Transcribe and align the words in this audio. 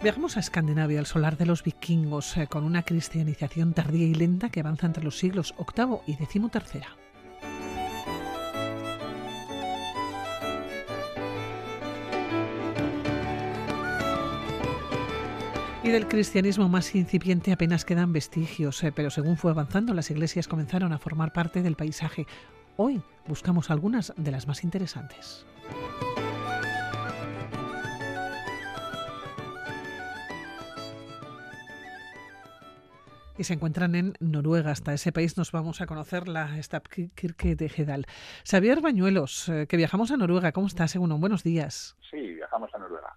Viajamos 0.00 0.36
a 0.36 0.40
Escandinavia, 0.40 1.00
al 1.00 1.06
solar 1.06 1.36
de 1.36 1.44
los 1.44 1.64
vikingos, 1.64 2.36
eh, 2.36 2.46
con 2.46 2.62
una 2.62 2.84
cristianización 2.84 3.72
tardía 3.74 4.06
y 4.06 4.14
lenta 4.14 4.48
que 4.48 4.60
avanza 4.60 4.86
entre 4.86 5.02
los 5.02 5.18
siglos 5.18 5.52
VIII 5.58 5.98
y 6.06 6.14
XIII. 6.14 6.82
Y 15.82 15.88
del 15.88 16.06
cristianismo 16.06 16.68
más 16.68 16.94
incipiente 16.94 17.50
apenas 17.50 17.84
quedan 17.84 18.12
vestigios, 18.12 18.84
eh, 18.84 18.92
pero 18.92 19.10
según 19.10 19.36
fue 19.36 19.50
avanzando, 19.50 19.94
las 19.94 20.12
iglesias 20.12 20.46
comenzaron 20.46 20.92
a 20.92 20.98
formar 20.98 21.32
parte 21.32 21.60
del 21.60 21.74
paisaje. 21.74 22.24
Hoy 22.76 23.02
buscamos 23.26 23.68
algunas 23.68 24.12
de 24.16 24.30
las 24.30 24.46
más 24.46 24.62
interesantes. 24.62 25.44
Y 33.38 33.44
se 33.44 33.54
encuentran 33.54 33.94
en 33.94 34.14
Noruega. 34.20 34.72
Hasta 34.72 34.92
ese 34.92 35.12
país 35.12 35.38
nos 35.38 35.52
vamos 35.52 35.80
a 35.80 35.86
conocer 35.86 36.28
la 36.28 36.60
Stavkirke 36.60 37.54
de 37.54 37.68
Gedal. 37.68 38.06
Xavier 38.44 38.80
Bañuelos, 38.80 39.48
eh, 39.48 39.66
que 39.68 39.76
viajamos 39.76 40.10
a 40.10 40.16
Noruega. 40.16 40.52
¿Cómo 40.52 40.66
estás, 40.66 40.90
Según 40.90 41.18
Buenos 41.20 41.42
días. 41.42 41.96
Sí, 42.10 42.34
viajamos 42.34 42.74
a 42.74 42.78
Noruega. 42.78 43.16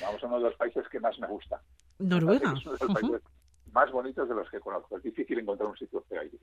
Vamos 0.00 0.22
a 0.22 0.26
uno 0.26 0.36
de 0.36 0.44
los 0.44 0.54
países 0.54 0.84
que 0.90 1.00
más 1.00 1.18
me 1.18 1.26
gusta. 1.26 1.60
Noruega 1.98 2.54
más 3.72 3.90
bonitos 3.90 4.28
de 4.28 4.34
los 4.34 4.50
que 4.50 4.60
conozco. 4.60 4.96
Es 4.96 5.02
difícil 5.02 5.38
encontrar 5.38 5.68
un 5.68 5.76
sitio 5.76 6.02
feo 6.08 6.20
allí. 6.20 6.38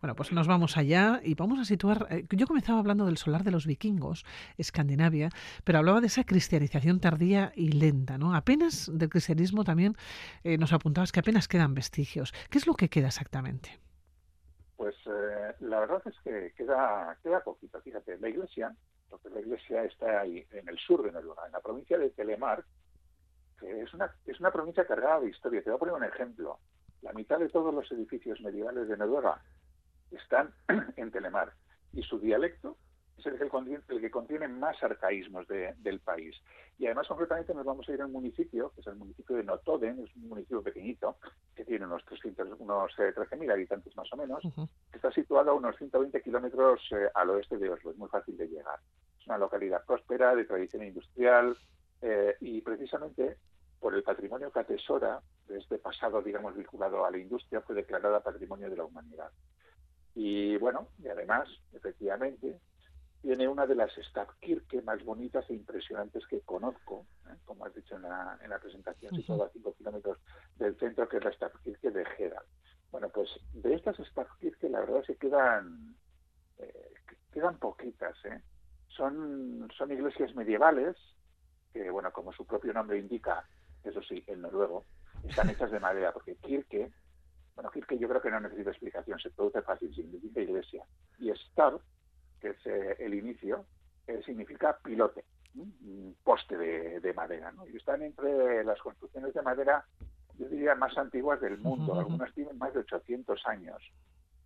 Bueno, 0.00 0.16
pues 0.16 0.32
nos 0.32 0.46
vamos 0.48 0.76
allá 0.76 1.20
y 1.22 1.34
vamos 1.34 1.58
a 1.58 1.64
situar. 1.64 2.06
Eh, 2.10 2.26
yo 2.30 2.46
comenzaba 2.46 2.78
hablando 2.78 3.06
del 3.06 3.18
solar 3.18 3.44
de 3.44 3.50
los 3.50 3.66
vikingos, 3.66 4.24
Escandinavia, 4.56 5.30
pero 5.64 5.78
hablaba 5.78 6.00
de 6.00 6.06
esa 6.06 6.24
cristianización 6.24 7.00
tardía 7.00 7.52
y 7.54 7.72
lenta, 7.72 8.18
¿no? 8.18 8.34
Apenas 8.34 8.90
del 8.92 9.08
cristianismo 9.08 9.64
también 9.64 9.96
eh, 10.42 10.58
nos 10.58 10.72
apuntabas 10.72 11.12
que 11.12 11.20
apenas 11.20 11.48
quedan 11.48 11.74
vestigios. 11.74 12.32
¿Qué 12.50 12.58
es 12.58 12.66
lo 12.66 12.74
que 12.74 12.88
queda 12.88 13.08
exactamente? 13.08 13.78
Pues 14.76 14.94
eh, 15.06 15.54
la 15.60 15.80
verdad 15.80 16.02
es 16.06 16.14
que 16.24 16.52
queda, 16.56 17.16
queda 17.22 17.40
poquito. 17.40 17.80
Fíjate, 17.82 18.18
la 18.18 18.28
iglesia, 18.28 18.74
porque 19.08 19.28
la 19.28 19.40
iglesia 19.40 19.84
está 19.84 20.20
ahí 20.20 20.46
en 20.52 20.68
el 20.68 20.78
sur 20.78 21.02
de 21.02 21.12
Noruega, 21.12 21.46
en 21.46 21.52
la 21.52 21.60
provincia 21.60 21.98
de 21.98 22.10
Telemark, 22.10 22.64
es 23.82 23.94
una, 23.94 24.14
es 24.26 24.38
una 24.40 24.50
provincia 24.50 24.86
cargada 24.86 25.20
de 25.20 25.30
historia. 25.30 25.62
Te 25.62 25.70
voy 25.70 25.76
a 25.76 25.78
poner 25.78 25.94
un 25.94 26.04
ejemplo. 26.04 26.58
La 27.02 27.12
mitad 27.12 27.38
de 27.38 27.48
todos 27.48 27.74
los 27.74 27.90
edificios 27.92 28.40
medievales 28.40 28.88
de 28.88 28.96
Noruega 28.96 29.42
están 30.10 30.52
en 30.96 31.10
Telemar 31.10 31.52
y 31.92 32.02
su 32.02 32.18
dialecto 32.18 32.76
es 33.16 33.26
el 33.26 33.38
que, 33.38 33.48
contiene, 33.48 33.82
el 33.88 34.00
que 34.00 34.10
contiene 34.10 34.48
más 34.48 34.82
arcaísmos 34.82 35.46
del 35.46 36.00
país. 36.00 36.34
Y 36.78 36.86
además, 36.86 37.06
concretamente, 37.06 37.54
nos 37.54 37.66
vamos 37.66 37.86
a 37.88 37.92
ir 37.92 38.00
a 38.00 38.06
un 38.06 38.12
municipio, 38.12 38.72
que 38.74 38.80
es 38.80 38.86
el 38.86 38.96
municipio 38.96 39.36
de 39.36 39.44
Notoden, 39.44 40.02
es 40.02 40.16
un 40.16 40.28
municipio 40.28 40.62
pequeñito, 40.62 41.16
que 41.54 41.64
tiene 41.66 41.84
unos, 41.84 42.02
300, 42.06 42.48
unos 42.58 42.92
13.000 42.96 43.44
eh, 43.44 43.52
habitantes 43.52 43.94
más 43.94 44.10
o 44.12 44.16
menos, 44.16 44.42
que 44.90 44.96
está 44.96 45.12
situado 45.12 45.50
a 45.50 45.54
unos 45.54 45.76
120 45.76 46.22
kilómetros 46.22 46.80
eh, 46.92 47.10
al 47.14 47.30
oeste 47.30 47.58
de 47.58 47.68
Oslo, 47.68 47.90
es 47.90 47.98
muy 47.98 48.08
fácil 48.08 48.38
de 48.38 48.48
llegar. 48.48 48.78
Es 49.20 49.26
una 49.26 49.36
localidad 49.36 49.84
próspera, 49.84 50.34
de 50.34 50.46
tradición 50.46 50.84
industrial, 50.84 51.58
eh, 52.00 52.36
y 52.40 52.62
precisamente 52.62 53.36
por 53.80 53.94
el 53.94 54.02
patrimonio 54.02 54.52
que 54.52 54.60
atesora 54.60 55.20
de 55.48 55.58
este 55.58 55.78
pasado, 55.78 56.22
digamos, 56.22 56.54
vinculado 56.54 57.04
a 57.04 57.10
la 57.10 57.18
industria, 57.18 57.62
fue 57.62 57.74
declarada 57.74 58.22
Patrimonio 58.22 58.70
de 58.70 58.76
la 58.76 58.84
Humanidad. 58.84 59.30
Y 60.14 60.56
bueno, 60.58 60.88
y 60.98 61.08
además, 61.08 61.48
efectivamente, 61.72 62.60
tiene 63.22 63.48
una 63.48 63.66
de 63.66 63.74
las 63.74 63.92
Stavkirke 63.92 64.82
más 64.82 65.04
bonitas 65.04 65.48
e 65.50 65.54
impresionantes 65.54 66.26
que 66.26 66.40
conozco, 66.40 67.06
¿eh? 67.26 67.36
como 67.44 67.64
has 67.64 67.74
dicho 67.74 67.96
en 67.96 68.02
la, 68.02 68.38
en 68.42 68.50
la 68.50 68.58
presentación, 68.58 69.14
situada 69.14 69.46
a 69.46 69.50
5 69.50 69.74
kilómetros 69.74 70.18
del 70.56 70.76
centro, 70.78 71.08
que 71.08 71.18
es 71.18 71.24
la 71.24 71.32
Stavkirke 71.32 71.90
de 71.90 72.04
Gedal. 72.04 72.44
Bueno, 72.90 73.08
pues 73.08 73.28
de 73.52 73.74
estas 73.74 73.96
Stavkirke 73.96 74.68
la 74.68 74.80
verdad 74.80 75.02
se 75.04 75.16
quedan, 75.16 75.96
eh, 76.58 76.94
quedan 77.32 77.58
poquitas. 77.58 78.16
¿eh? 78.24 78.42
Son, 78.88 79.68
son 79.76 79.92
iglesias 79.92 80.34
medievales 80.34 80.96
que, 81.72 81.90
bueno, 81.90 82.12
como 82.12 82.32
su 82.32 82.44
propio 82.46 82.72
nombre 82.72 82.98
indica, 82.98 83.46
eso 83.84 84.02
sí, 84.02 84.22
en 84.26 84.42
noruego, 84.42 84.84
están 85.24 85.50
hechas 85.50 85.70
de 85.70 85.80
madera, 85.80 86.12
porque 86.12 86.36
Kirke, 86.36 86.90
bueno, 87.54 87.70
Kirke 87.70 87.98
yo 87.98 88.08
creo 88.08 88.22
que 88.22 88.30
no 88.30 88.40
necesita 88.40 88.70
explicación, 88.70 89.18
se 89.18 89.30
produce 89.30 89.62
fácil, 89.62 89.94
significa 89.94 90.40
iglesia. 90.40 90.84
Y 91.18 91.30
Star, 91.30 91.78
que 92.40 92.50
es 92.50 92.66
eh, 92.66 92.96
el 92.98 93.14
inicio, 93.14 93.66
eh, 94.06 94.22
significa 94.24 94.78
pilote, 94.82 95.24
un 95.54 96.16
poste 96.22 96.56
de, 96.56 97.12
madera, 97.14 97.52
¿no? 97.52 97.66
Y 97.68 97.76
están 97.76 98.02
entre 98.02 98.64
las 98.64 98.80
construcciones 98.80 99.34
de 99.34 99.42
madera, 99.42 99.84
yo 100.38 100.48
diría, 100.48 100.74
más 100.74 100.96
antiguas 100.96 101.40
del 101.40 101.58
mundo, 101.58 101.98
algunas 101.98 102.32
tienen 102.34 102.56
más 102.56 102.72
de 102.72 102.80
800 102.80 103.46
años. 103.46 103.82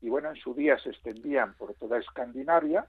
Y 0.00 0.08
bueno, 0.08 0.30
en 0.30 0.36
su 0.36 0.54
día 0.54 0.78
se 0.78 0.90
extendían 0.90 1.54
por 1.54 1.74
toda 1.74 1.98
Escandinavia, 1.98 2.86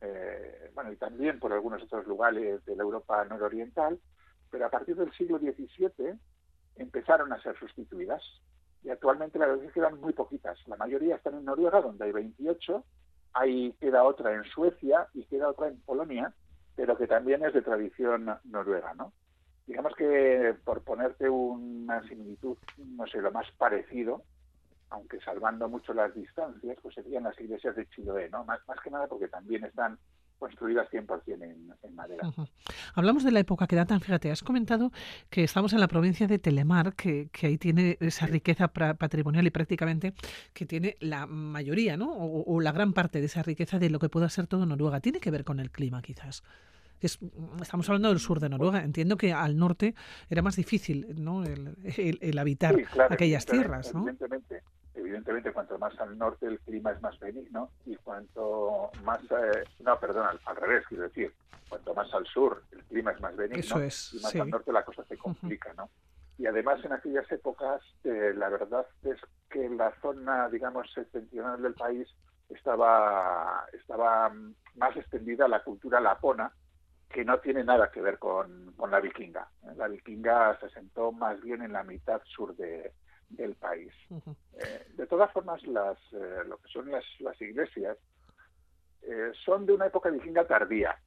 eh, 0.00 0.70
bueno, 0.74 0.92
y 0.92 0.96
también 0.96 1.38
por 1.38 1.52
algunos 1.52 1.82
otros 1.82 2.06
lugares 2.06 2.64
de 2.64 2.76
la 2.76 2.82
Europa 2.82 3.24
nororiental, 3.24 3.98
pero 4.50 4.66
a 4.66 4.70
partir 4.70 4.96
del 4.96 5.12
siglo 5.12 5.38
XVII 5.38 6.18
empezaron 6.76 7.32
a 7.32 7.42
ser 7.42 7.58
sustituidas 7.58 8.22
y 8.82 8.90
actualmente 8.90 9.38
la 9.38 9.46
verdad 9.46 9.64
es 9.64 9.72
que 9.72 9.80
quedan 9.80 10.00
muy 10.00 10.12
poquitas. 10.12 10.58
La 10.66 10.76
mayoría 10.76 11.16
están 11.16 11.34
en 11.34 11.44
Noruega, 11.44 11.80
donde 11.80 12.04
hay 12.04 12.12
28, 12.12 12.84
ahí 13.34 13.74
queda 13.80 14.04
otra 14.04 14.34
en 14.34 14.44
Suecia 14.44 15.08
y 15.14 15.24
queda 15.24 15.48
otra 15.48 15.68
en 15.68 15.80
Polonia, 15.80 16.32
pero 16.76 16.96
que 16.96 17.06
también 17.06 17.44
es 17.44 17.52
de 17.52 17.62
tradición 17.62 18.30
noruega, 18.44 18.94
¿no? 18.94 19.12
Digamos 19.66 19.94
que 19.96 20.54
por 20.64 20.82
ponerte 20.82 21.28
una 21.28 22.02
similitud, 22.08 22.56
no 22.78 23.06
sé, 23.06 23.20
lo 23.20 23.32
más 23.32 23.50
parecido, 23.58 24.22
aunque 24.90 25.20
salvando 25.20 25.68
mucho 25.68 25.92
las 25.92 26.14
distancias, 26.14 26.78
pues 26.80 26.94
serían 26.94 27.24
las 27.24 27.38
iglesias 27.38 27.76
de 27.76 27.86
Chiloé, 27.88 28.30
¿no? 28.30 28.44
Más, 28.44 28.60
más 28.66 28.80
que 28.80 28.90
nada 28.90 29.06
porque 29.06 29.28
también 29.28 29.64
están 29.64 29.98
construidas 30.38 30.88
100% 30.90 31.20
en, 31.26 31.74
en 31.82 31.94
madera. 31.94 32.30
Hablamos 32.94 33.24
de 33.24 33.30
la 33.30 33.40
época 33.40 33.66
que 33.66 33.76
datan, 33.76 34.00
fíjate, 34.00 34.30
has 34.30 34.42
comentado 34.42 34.92
que 35.30 35.44
estamos 35.44 35.72
en 35.72 35.80
la 35.80 35.88
provincia 35.88 36.26
de 36.26 36.38
Telemar, 36.38 36.94
que, 36.94 37.28
que 37.32 37.46
ahí 37.48 37.58
tiene 37.58 37.96
esa 38.00 38.26
riqueza 38.26 38.68
patrimonial 38.68 39.46
y 39.46 39.50
prácticamente 39.50 40.14
que 40.52 40.66
tiene 40.66 40.96
la 41.00 41.26
mayoría, 41.26 41.96
¿no? 41.96 42.12
O, 42.12 42.60
la 42.60 42.72
gran 42.72 42.92
parte 42.92 43.20
de 43.20 43.26
esa 43.26 43.42
riqueza 43.42 43.78
de 43.78 43.90
lo 43.90 43.98
que 43.98 44.08
pueda 44.08 44.28
ser 44.28 44.46
todo 44.46 44.66
Noruega. 44.66 45.00
Tiene 45.00 45.20
que 45.20 45.30
ver 45.30 45.44
con 45.44 45.60
el 45.60 45.70
clima, 45.70 46.02
quizás. 46.02 46.42
estamos 47.00 47.88
hablando 47.88 48.08
del 48.08 48.18
sur 48.18 48.40
de 48.40 48.48
Noruega. 48.48 48.82
Entiendo 48.82 49.16
que 49.16 49.32
al 49.32 49.56
norte 49.56 49.94
era 50.28 50.42
más 50.42 50.56
difícil 50.56 51.06
¿no? 51.16 51.44
el, 51.44 52.38
habitar 52.38 52.76
aquellas 53.10 53.46
tierras. 53.46 53.94
¿no? 53.94 54.00
Evidentemente, 54.00 54.62
evidentemente 54.94 55.52
cuanto 55.52 55.78
más 55.78 55.98
al 56.00 56.16
norte 56.16 56.46
el 56.46 56.58
clima 56.60 56.92
es 56.92 57.00
más 57.00 57.18
benigno 57.18 57.70
y 57.86 57.96
cuanto 57.96 58.90
más, 59.04 59.20
eh, 59.24 59.64
no, 59.80 59.98
perdón, 59.98 60.26
al, 60.44 60.56
revés, 60.56 60.84
quiero 60.88 61.04
decir, 61.04 61.32
cuanto 61.68 61.94
más 61.94 62.12
al 62.14 62.26
sur 62.26 62.62
el 62.72 62.84
clima 62.84 63.12
es 63.12 63.20
más 63.20 63.36
benigno 63.36 63.78
y 63.78 64.20
más 64.20 64.34
al 64.34 64.50
norte 64.50 64.72
la 64.72 64.84
cosa 64.84 65.04
se 65.04 65.16
complica, 65.16 65.72
¿no? 65.74 65.90
Y 66.38 66.46
además 66.46 66.84
en 66.84 66.92
aquellas 66.92 67.30
épocas 67.32 67.82
eh, 68.04 68.32
la 68.36 68.48
verdad 68.48 68.86
es 69.02 69.18
que 69.50 69.68
la 69.68 69.92
zona, 70.00 70.48
digamos, 70.48 70.90
septentrional 70.92 71.60
del 71.60 71.74
país 71.74 72.08
estaba, 72.48 73.66
estaba 73.72 74.32
más 74.76 74.96
extendida 74.96 75.48
la 75.48 75.64
cultura 75.64 76.00
lapona, 76.00 76.52
que 77.10 77.24
no 77.24 77.38
tiene 77.40 77.64
nada 77.64 77.90
que 77.90 78.00
ver 78.00 78.18
con, 78.18 78.72
con 78.76 78.90
la 78.90 79.00
vikinga. 79.00 79.48
La 79.76 79.88
vikinga 79.88 80.58
se 80.60 80.68
sentó 80.70 81.10
más 81.10 81.40
bien 81.40 81.62
en 81.62 81.72
la 81.72 81.82
mitad 81.82 82.20
sur 82.24 82.54
de, 82.56 82.92
del 83.30 83.54
país. 83.54 83.92
Eh, 84.60 84.86
de 84.96 85.06
todas 85.06 85.30
formas, 85.32 85.64
las, 85.66 85.98
eh, 86.12 86.42
lo 86.46 86.58
que 86.58 86.68
son 86.68 86.90
las, 86.90 87.04
las 87.20 87.40
iglesias 87.40 87.96
eh, 89.02 89.30
son 89.44 89.66
de 89.66 89.72
una 89.72 89.86
época 89.86 90.10
vikinga 90.10 90.46
tardía, 90.46 90.98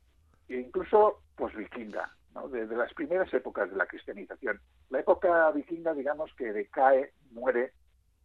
e 0.47 0.55
incluso 0.55 1.21
pues 1.35 1.53
vikinga, 1.55 2.09
¿no? 2.33 2.47
de, 2.47 2.65
las 2.67 2.93
primeras 2.93 3.33
épocas 3.33 3.69
de 3.69 3.75
la 3.75 3.85
cristianización. 3.85 4.59
La 4.89 4.99
época 4.99 5.51
vikinga, 5.51 5.93
digamos, 5.93 6.33
que 6.35 6.53
decae, 6.53 7.13
muere 7.31 7.73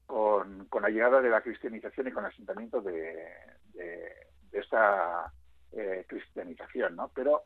con, 0.07 0.67
con 0.67 0.83
la 0.83 0.91
llegada 0.91 1.21
de 1.21 1.31
la 1.31 1.41
cristianización 1.41 2.09
y 2.09 2.13
con 2.13 2.25
el 2.25 2.31
asentamiento 2.31 2.81
de, 2.81 3.29
de, 3.75 4.27
esta 4.53 5.33
cristianización, 6.07 6.97
¿no? 6.97 7.11
Pero 7.15 7.43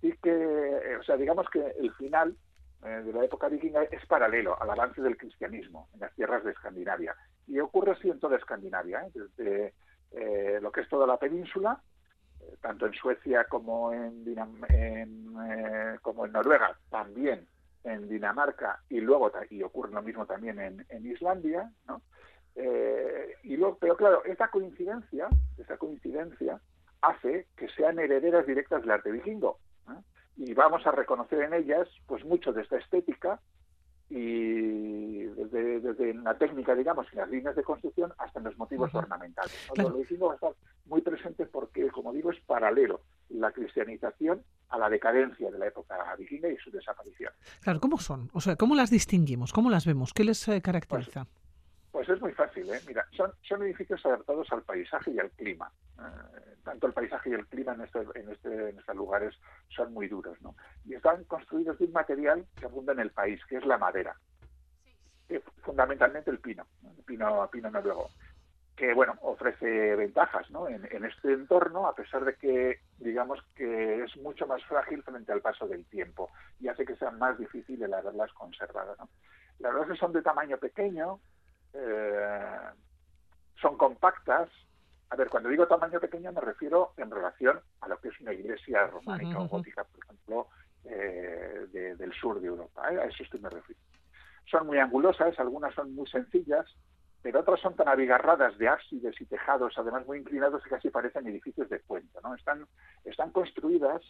sí 0.00 0.14
que, 0.22 0.96
o 0.98 1.02
sea, 1.02 1.16
digamos 1.18 1.46
que 1.50 1.60
el 1.78 1.92
final 1.94 2.34
eh, 2.84 3.02
de 3.04 3.12
la 3.12 3.24
época 3.24 3.48
vikinga 3.48 3.84
es 3.84 4.04
paralelo 4.06 4.60
al 4.60 4.70
avance 4.70 5.00
del 5.00 5.16
cristianismo 5.16 5.88
en 5.94 6.00
las 6.00 6.14
tierras 6.14 6.44
de 6.44 6.52
Escandinavia. 6.52 7.14
Y 7.46 7.58
ocurre 7.58 7.92
así 7.92 8.10
en 8.10 8.20
toda 8.20 8.36
Escandinavia, 8.36 9.06
¿eh? 9.06 9.10
desde 9.14 9.74
eh, 10.12 10.58
lo 10.60 10.70
que 10.70 10.82
es 10.82 10.88
toda 10.88 11.06
la 11.06 11.16
península, 11.16 11.80
tanto 12.60 12.86
en 12.86 12.92
Suecia 12.92 13.44
como 13.44 13.92
en, 13.92 14.24
como 16.02 16.26
en 16.26 16.32
Noruega, 16.32 16.78
también 16.90 17.46
en 17.82 18.08
Dinamarca 18.08 18.80
y 18.88 19.00
luego 19.00 19.32
y 19.50 19.62
ocurre 19.62 19.92
lo 19.92 20.02
mismo 20.02 20.26
también 20.26 20.60
en, 20.60 20.86
en 20.88 21.06
Islandia, 21.06 21.70
¿no? 21.88 22.02
y 23.42 23.56
luego, 23.56 23.76
pero 23.78 23.96
claro, 23.96 24.24
esta 24.24 24.48
coincidencia, 24.48 25.28
esta 25.58 25.76
coincidencia 25.76 26.58
hace 27.02 27.46
que 27.56 27.68
sean 27.68 27.98
herederas 27.98 28.46
directas 28.46 28.82
del 28.82 28.92
arte 28.92 29.10
vikingo. 29.10 29.58
Y 30.36 30.52
vamos 30.54 30.86
a 30.86 30.90
reconocer 30.90 31.42
en 31.42 31.54
ellas 31.54 31.88
pues 32.06 32.24
mucho 32.24 32.52
de 32.52 32.62
esta 32.62 32.76
estética 32.76 33.40
y 34.08 35.24
desde, 35.24 35.80
desde 35.80 36.14
la 36.14 36.38
técnica, 36.38 36.74
digamos, 36.74 37.06
en 37.12 37.18
las 37.18 37.28
líneas 37.28 37.56
de 37.56 37.64
construcción 37.64 38.12
hasta 38.18 38.38
en 38.38 38.44
los 38.44 38.56
motivos 38.56 38.94
ornamentales. 38.94 39.68
Lo 39.76 39.90
vikingo 39.90 40.26
va 40.26 40.32
a 40.32 40.34
estar 40.36 40.52
muy 40.84 41.00
presente 41.00 41.46
porque, 41.46 41.88
como 41.88 42.12
digo, 42.12 42.30
es 42.30 42.40
paralelo 42.46 43.00
la 43.30 43.50
cristianización 43.50 44.42
a 44.68 44.78
la 44.78 44.88
decadencia 44.88 45.50
de 45.50 45.58
la 45.58 45.66
época 45.66 45.96
vikinga 46.16 46.48
y 46.48 46.56
su 46.58 46.70
desaparición. 46.70 47.32
Claro, 47.60 47.80
¿cómo 47.80 47.98
son? 47.98 48.30
O 48.32 48.40
sea, 48.40 48.54
¿cómo 48.54 48.76
las 48.76 48.90
distinguimos? 48.90 49.52
¿Cómo 49.52 49.70
las 49.70 49.86
vemos? 49.86 50.12
¿Qué 50.12 50.22
les 50.22 50.46
eh, 50.48 50.62
caracteriza? 50.62 51.24
Pues, 51.24 51.45
pues 51.96 52.10
es 52.10 52.20
muy 52.20 52.32
fácil, 52.32 52.68
¿eh? 52.68 52.78
Mira, 52.86 53.06
son, 53.16 53.32
son 53.40 53.62
edificios 53.62 54.04
adaptados 54.04 54.46
al 54.52 54.60
paisaje 54.60 55.12
y 55.12 55.18
al 55.18 55.30
clima. 55.30 55.72
Eh, 55.98 56.56
tanto 56.62 56.88
el 56.88 56.92
paisaje 56.92 57.30
y 57.30 57.32
el 57.32 57.46
clima 57.46 57.72
en, 57.72 57.80
este, 57.80 58.00
en, 58.16 58.28
este, 58.28 58.68
en 58.68 58.78
estos 58.78 58.96
lugares 58.96 59.34
son 59.74 59.94
muy 59.94 60.06
duros, 60.06 60.36
¿no? 60.42 60.54
Y 60.84 60.92
están 60.92 61.24
construidos 61.24 61.78
de 61.78 61.86
un 61.86 61.92
material 61.92 62.44
que 62.54 62.66
abunda 62.66 62.92
en 62.92 63.00
el 63.00 63.12
país, 63.12 63.40
que 63.46 63.56
es 63.56 63.64
la 63.64 63.78
madera. 63.78 64.14
fundamentalmente 65.62 66.30
el 66.30 66.38
pino, 66.38 66.66
el 66.84 67.02
pino, 67.04 67.48
pino 67.50 67.70
noruego 67.70 68.10
que 68.76 68.92
bueno 68.92 69.14
ofrece 69.22 69.96
ventajas 69.96 70.50
¿no? 70.50 70.68
en, 70.68 70.86
en, 70.94 71.06
este 71.06 71.32
entorno 71.32 71.86
a 71.86 71.94
pesar 71.94 72.26
de 72.26 72.34
que 72.34 72.80
digamos 72.98 73.40
que 73.54 74.04
es 74.04 74.14
mucho 74.18 74.46
más 74.46 74.62
frágil 74.66 75.02
frente 75.02 75.32
al 75.32 75.40
paso 75.40 75.66
del 75.66 75.86
tiempo 75.86 76.28
y 76.60 76.68
hace 76.68 76.84
que 76.84 76.94
sea 76.96 77.10
más 77.10 77.38
difícil 77.38 77.82
el 77.82 77.94
haberlas 77.94 78.30
conservado 78.34 78.94
¿no? 78.98 79.08
la 79.60 79.70
verdad 79.70 79.84
es 79.84 79.92
que 79.94 79.98
son 79.98 80.12
de 80.12 80.20
tamaño 80.20 80.58
pequeño 80.58 81.20
eh, 81.72 82.70
son 83.60 83.76
compactas. 83.76 84.48
A 85.10 85.16
ver, 85.16 85.28
cuando 85.28 85.48
digo 85.48 85.66
tamaño 85.66 86.00
pequeño 86.00 86.32
me 86.32 86.40
refiero 86.40 86.92
en 86.96 87.10
relación 87.10 87.60
a 87.80 87.88
lo 87.88 87.98
que 88.00 88.08
es 88.08 88.20
una 88.20 88.32
iglesia 88.32 88.86
románica 88.86 89.38
o 89.38 89.48
gótica, 89.48 89.84
por 89.84 90.04
ejemplo, 90.04 90.48
eh, 90.84 91.66
del 91.72 92.12
sur 92.12 92.40
de 92.40 92.48
Europa. 92.48 92.92
¿eh? 92.92 93.00
A 93.00 93.04
eso 93.04 93.22
estoy 93.22 93.40
me 93.40 93.50
refiero. 93.50 93.80
Son 94.50 94.66
muy 94.66 94.78
angulosas, 94.78 95.38
algunas 95.38 95.74
son 95.74 95.94
muy 95.94 96.06
sencillas, 96.08 96.66
pero 97.22 97.40
otras 97.40 97.60
son 97.60 97.74
tan 97.74 97.88
abigarradas 97.88 98.56
de 98.58 98.68
ábsides 98.68 99.20
y 99.20 99.26
tejados, 99.26 99.74
además 99.76 100.06
muy 100.06 100.18
inclinados, 100.18 100.62
que 100.62 100.70
casi 100.70 100.90
parecen 100.90 101.26
edificios 101.26 101.68
de 101.68 101.80
puente. 101.80 102.18
¿no? 102.22 102.34
Están, 102.34 102.66
están 103.04 103.30
construidas 103.30 104.02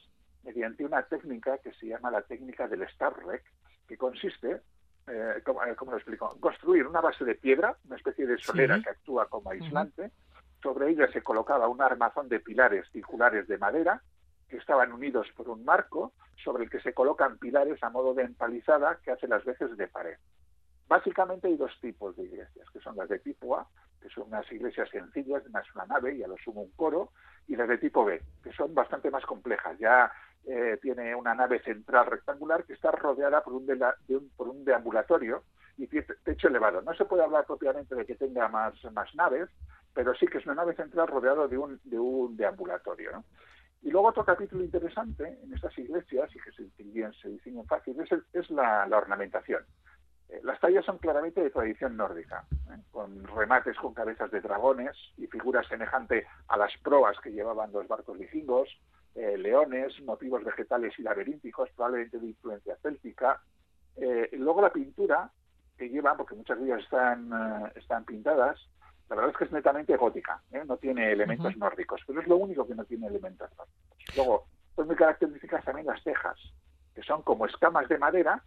mediante 0.43 0.85
una 0.85 1.03
técnica 1.03 1.59
que 1.59 1.73
se 1.75 1.87
llama 1.87 2.11
la 2.11 2.23
técnica 2.23 2.69
del 2.69 2.87
Starrek, 2.89 3.43
que 3.89 3.97
consiste 3.97 4.61
eh, 5.09 5.43
¿cómo, 5.45 5.63
eh, 5.65 5.77
lo 5.79 5.97
explico? 5.97 6.37
Construir 6.41 6.87
una 6.87 7.01
base 7.01 7.25
de 7.25 7.35
piedra, 7.35 7.77
una 7.87 7.97
especie 7.97 8.27
de 8.27 8.39
solera 8.39 8.81
que 8.81 8.91
actúa 8.91 9.29
como 9.29 9.51
aislante. 9.51 10.11
Sobre 10.63 10.91
ella 10.91 11.11
se 11.13 11.23
colocaba 11.23 11.69
un 11.69 11.81
armazón 11.81 12.29
de 12.29 12.41
pilares 12.41 12.87
circulares 12.91 13.47
de 13.47 13.59
madera 13.59 14.03
que 14.49 14.57
estaban 14.57 14.93
unidos 14.93 15.27
por 15.37 15.49
un 15.49 15.65
marco 15.65 16.13
sobre 16.43 16.65
el 16.65 16.71
que 16.71 16.81
se 16.81 16.93
colocan 16.93 17.39
pilares 17.39 17.83
a 17.83 17.91
modo 17.91 18.15
de 18.15 18.25
empalizada 18.25 18.99
que 19.03 19.11
hace 19.11 19.29
las 19.29 19.45
veces 19.45 19.77
de 19.77 19.89
pared. 19.89 20.17
Básicamente 20.89 21.49
hay 21.49 21.57
dos 21.57 21.73
tipos 21.81 22.17
de 22.17 22.25
iglesias, 22.25 22.69
que 22.73 22.81
son 22.81 22.97
las 22.97 23.09
de 23.09 23.19
tipo 23.19 23.57
A, 23.57 23.67
que 24.01 24.09
son 24.09 24.29
unas 24.29 24.51
iglesias 24.53 24.89
sencillas, 24.91 25.49
más 25.51 25.67
una 25.75 25.87
nave 25.87 26.15
y 26.15 26.23
a 26.23 26.29
lo 26.29 26.37
sumo 26.39 26.63
un 26.63 26.71
coro, 26.73 27.11
y 27.49 27.57
las 27.57 27.69
de 27.69 27.79
tipo 27.79 28.05
B, 28.05 28.23
que 28.43 28.53
son 28.53 28.73
bastante 28.73 29.11
más 29.11 29.25
complejas. 29.27 29.77
Ya 29.79 30.13
eh, 30.47 30.79
tiene 30.81 31.15
una 31.15 31.35
nave 31.35 31.61
central 31.63 32.07
rectangular 32.07 32.65
que 32.65 32.75
está 32.75 32.93
rodeada 32.93 33.43
por 33.43 33.55
un, 33.55 33.67
de 33.67 34.17
un, 34.17 34.31
por 34.37 34.49
un 34.49 34.65
deambulatorio 34.65 35.43
y 35.77 35.87
techo 35.89 36.49
elevado. 36.49 36.83
No 36.83 36.95
se 36.95 37.05
puede 37.05 37.25
hablar 37.25 37.45
propiamente 37.45 37.95
de 37.95 38.07
que 38.07 38.15
tenga 38.15 38.49
más, 38.49 38.75
más 38.93 39.13
naves, 39.15 39.51
pero 39.93 40.15
sí 40.15 40.27
que 40.27 40.39
es 40.39 40.47
una 40.47 40.55
nave 40.55 40.75
central 40.75 41.09
rodeada 41.09 41.49
de 41.49 41.59
un, 41.59 41.81
de 41.85 41.99
un 41.99 42.37
deambulatorio. 42.37 43.25
Y 43.83 43.91
luego 43.91 44.09
otro 44.09 44.25
capítulo 44.25 44.65
interesante 44.65 45.39
en 45.43 45.53
estas 45.53 45.77
iglesias, 45.79 46.31
y 46.35 46.41
que 46.41 46.53
se 46.53 46.63
distinguen, 46.63 47.13
se 47.15 47.29
distinguen 47.29 47.67
fácil, 47.67 48.01
es, 48.01 48.11
es 48.33 48.51
la, 48.51 48.87
ornamentación. 48.91 49.65
Eh, 50.29 50.41
las 50.43 50.59
tallas 50.61 50.85
son 50.85 50.99
claramente 50.99 51.43
de 51.43 51.51
tradición 51.51 51.97
nórdica, 51.97 52.45
¿eh? 52.71 52.81
con 52.91 53.25
remates 53.25 53.77
con 53.77 53.95
cabezas 53.95 54.31
de 54.31 54.41
dragones 54.41 54.97
y 55.17 55.27
figuras 55.27 55.67
semejantes 55.69 56.27
a 56.49 56.57
las 56.57 56.73
proas 56.79 57.19
que 57.21 57.33
llevaban 57.33 57.73
los 57.73 57.87
barcos 57.87 58.19
vikingos, 58.19 58.69
eh, 59.17 59.39
leones, 59.39 59.99
motivos 60.03 60.45
vegetales 60.45 60.93
y 60.99 61.03
laberínticos, 61.03 61.71
probablemente 61.71 62.19
de 62.19 62.27
influencia 62.27 62.77
céltica. 62.83 63.41
Eh, 63.97 64.29
luego 64.33 64.61
la 64.61 64.71
pintura 64.71 65.31
que 65.79 65.89
lleva, 65.89 66.15
porque 66.19 66.35
muchas 66.35 66.59
de 66.59 66.67
ellas 66.67 66.83
están, 66.83 67.31
eh, 67.33 67.73
están 67.77 68.05
pintadas, 68.05 68.61
la 69.09 69.17
verdad 69.17 69.31
es 69.31 69.39
que 69.39 69.45
es 69.45 69.53
netamente 69.53 69.97
gótica, 69.97 70.43
no 70.67 70.77
tiene 70.77 71.13
elementos 71.13 71.57
nórdicos, 71.57 72.03
pero 72.07 72.21
es 72.21 72.27
lo 72.27 72.37
único 72.37 72.67
que 72.67 72.75
no 72.75 72.85
tiene 72.85 73.07
elementos 73.07 73.49
nórdicos. 73.57 74.17
Luego, 74.17 74.45
son 74.75 74.87
muy 74.87 74.97
características 74.97 75.65
también 75.65 75.87
las 75.87 76.05
tejas, 76.05 76.39
que 76.95 77.03
son 77.03 77.23
como 77.23 77.47
escamas 77.47 77.89
de 77.89 77.99
madera, 77.99 78.43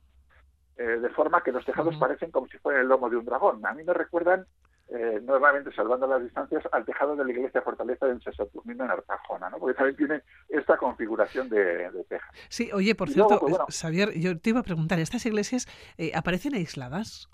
de 0.75 1.09
forma 1.09 1.41
que 1.43 1.51
los 1.51 1.65
tejados 1.65 1.95
parecen 1.97 2.31
como 2.31 2.47
si 2.47 2.57
fuera 2.57 2.81
el 2.81 2.87
lomo 2.87 3.09
de 3.09 3.17
un 3.17 3.25
dragón. 3.25 3.65
A 3.65 3.73
mí 3.73 3.83
me 3.83 3.93
recuerdan 3.93 4.45
eh, 4.91 5.19
nuevamente 5.23 5.71
salvando 5.73 6.07
las 6.07 6.23
distancias, 6.23 6.63
al 6.71 6.83
tejado 6.83 7.15
de 7.15 7.23
la 7.23 7.31
iglesia 7.31 7.61
fortaleza 7.61 8.07
del 8.07 8.21
Sesoturnino 8.23 8.85
en 8.85 8.91
Artajona, 8.91 9.49
¿no? 9.49 9.59
porque 9.59 9.75
también 9.75 9.95
tiene 9.95 10.23
esta 10.49 10.77
configuración 10.77 11.47
de, 11.47 11.91
de 11.91 12.03
teja. 12.05 12.31
Sí, 12.49 12.71
oye, 12.73 12.95
por 12.95 13.09
cierto, 13.09 13.39
pues, 13.39 13.57
Xavier, 13.79 14.13
yo 14.19 14.39
te 14.39 14.49
iba 14.49 14.61
a 14.61 14.63
preguntar, 14.63 14.99
¿estas 14.99 15.25
iglesias 15.27 15.67
eh, 15.97 16.11
aparecen 16.15 16.55
aisladas? 16.55 17.29